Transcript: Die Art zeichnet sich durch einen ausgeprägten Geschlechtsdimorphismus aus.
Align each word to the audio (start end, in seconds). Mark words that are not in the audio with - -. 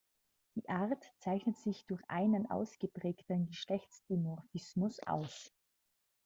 Die 0.55 0.67
Art 0.67 1.03
zeichnet 1.19 1.57
sich 1.59 1.85
durch 1.85 2.01
einen 2.09 2.49
ausgeprägten 2.49 3.45
Geschlechtsdimorphismus 3.45 4.99
aus. 5.01 5.53